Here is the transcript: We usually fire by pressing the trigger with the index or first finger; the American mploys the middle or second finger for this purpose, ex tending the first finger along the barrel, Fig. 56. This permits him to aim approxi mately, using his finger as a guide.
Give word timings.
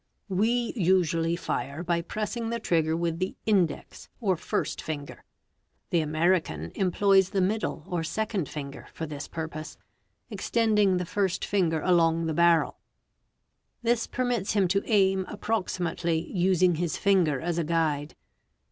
We 0.29 0.73
usually 0.75 1.35
fire 1.35 1.83
by 1.83 2.01
pressing 2.01 2.49
the 2.49 2.59
trigger 2.59 2.97
with 2.97 3.19
the 3.19 3.35
index 3.45 4.09
or 4.19 4.35
first 4.35 4.81
finger; 4.81 5.23
the 5.91 5.99
American 6.01 6.71
mploys 6.71 7.29
the 7.29 7.39
middle 7.39 7.83
or 7.85 8.03
second 8.03 8.49
finger 8.49 8.87
for 8.95 9.05
this 9.05 9.27
purpose, 9.27 9.77
ex 10.31 10.49
tending 10.49 10.97
the 10.97 11.05
first 11.05 11.45
finger 11.45 11.81
along 11.81 12.25
the 12.25 12.33
barrel, 12.33 12.79
Fig. 13.83 13.89
56. 13.91 13.91
This 13.91 14.07
permits 14.07 14.53
him 14.53 14.67
to 14.69 14.81
aim 14.87 15.23
approxi 15.25 15.81
mately, 15.81 16.31
using 16.33 16.77
his 16.77 16.97
finger 16.97 17.39
as 17.39 17.59
a 17.59 17.63
guide. 17.63 18.15